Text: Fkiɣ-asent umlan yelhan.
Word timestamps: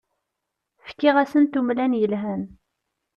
Fkiɣ-asent 0.87 1.59
umlan 1.59 1.97
yelhan. 1.99 2.43